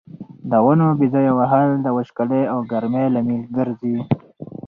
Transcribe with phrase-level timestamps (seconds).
[0.49, 3.95] د ونو بې ځایه وهل د وچکالۍ او ګرمۍ لامل ګرځي.